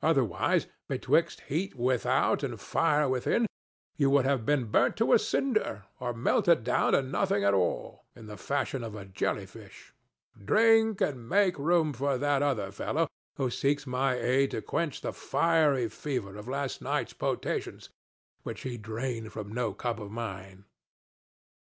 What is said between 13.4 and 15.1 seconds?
seeks my aid to quench